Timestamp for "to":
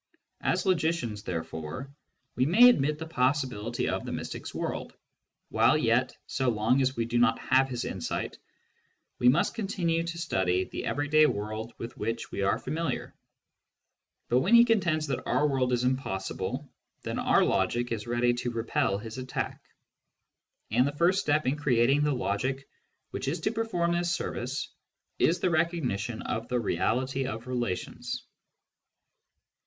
10.03-10.17, 18.33-18.49, 23.41-23.51